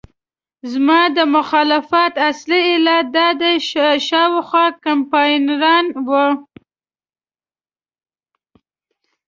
[0.71, 3.51] زما د مخالفت اصلي علت دده
[4.07, 6.27] شاوخوا کمپاینران وو.